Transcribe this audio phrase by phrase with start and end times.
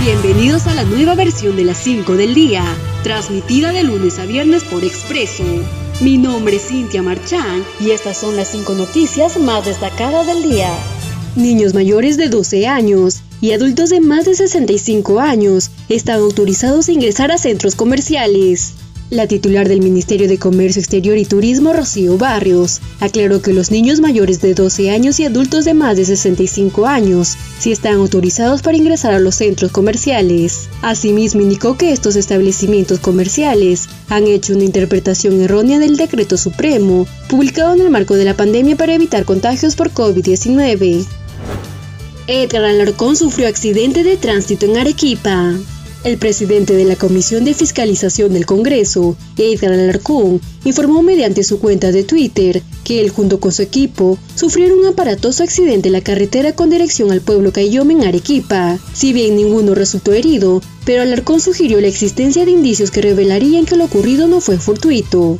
[0.00, 2.64] Bienvenidos a la nueva versión de las 5 del día,
[3.02, 5.44] transmitida de lunes a viernes por Expreso.
[6.00, 10.72] Mi nombre es Cintia Marchán y estas son las 5 noticias más destacadas del día.
[11.36, 16.92] Niños mayores de 12 años y adultos de más de 65 años están autorizados a
[16.92, 18.72] ingresar a centros comerciales.
[19.10, 23.98] La titular del Ministerio de Comercio Exterior y Turismo, Rocío Barrios, aclaró que los niños
[23.98, 28.76] mayores de 12 años y adultos de más de 65 años sí están autorizados para
[28.76, 30.68] ingresar a los centros comerciales.
[30.80, 37.74] Asimismo, indicó que estos establecimientos comerciales han hecho una interpretación errónea del decreto supremo, publicado
[37.74, 41.04] en el marco de la pandemia para evitar contagios por COVID-19.
[42.28, 45.56] Edgar Alarcón sufrió accidente de tránsito en Arequipa.
[46.02, 51.92] El presidente de la Comisión de Fiscalización del Congreso, Edgar Alarcón, informó mediante su cuenta
[51.92, 56.54] de Twitter que él junto con su equipo sufrieron un aparatoso accidente en la carretera
[56.54, 58.78] con dirección al pueblo Cayome en Arequipa.
[58.94, 63.76] Si bien ninguno resultó herido, pero Alarcón sugirió la existencia de indicios que revelarían que
[63.76, 65.36] lo ocurrido no fue fortuito.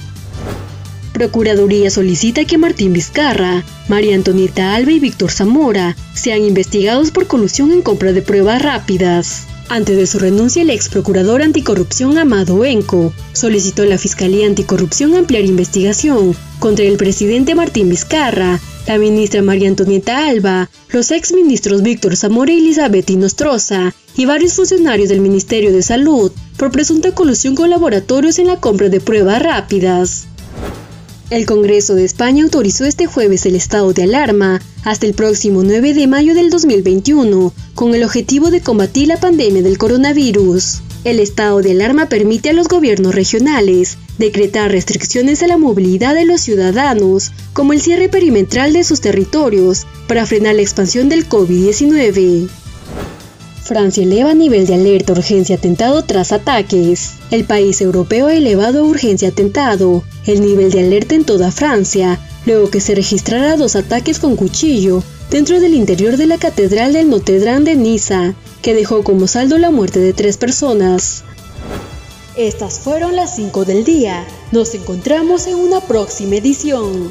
[1.15, 7.73] Procuraduría solicita que Martín Vizcarra, María Antonieta Alba y Víctor Zamora sean investigados por colusión
[7.73, 9.47] en compra de pruebas rápidas.
[9.71, 15.15] Antes de su renuncia, el ex procurador anticorrupción Amado Enco solicitó a la Fiscalía Anticorrupción
[15.15, 21.83] ampliar investigación contra el presidente Martín Vizcarra, la ministra María Antonieta Alba, los ex ministros
[21.83, 27.55] Víctor Zamora y Elizabeth Inostroza y varios funcionarios del Ministerio de Salud por presunta colusión
[27.55, 30.27] con laboratorios en la compra de pruebas rápidas.
[31.31, 35.95] El Congreso de España autorizó este jueves el estado de alarma hasta el próximo 9
[35.95, 40.81] de mayo del 2021, con el objetivo de combatir la pandemia del coronavirus.
[41.05, 46.25] El estado de alarma permite a los gobiernos regionales decretar restricciones a la movilidad de
[46.25, 52.49] los ciudadanos, como el cierre perimetral de sus territorios, para frenar la expansión del COVID-19.
[53.63, 57.13] Francia eleva nivel de alerta urgencia atentado tras ataques.
[57.31, 62.19] El país europeo ha elevado a urgencia atentado el nivel de alerta en toda Francia,
[62.47, 67.09] luego que se registrara dos ataques con cuchillo dentro del interior de la Catedral del
[67.09, 71.23] Notre Dame de Niza, que dejó como saldo la muerte de tres personas.
[72.37, 74.25] Estas fueron las 5 del día.
[74.51, 77.11] Nos encontramos en una próxima edición.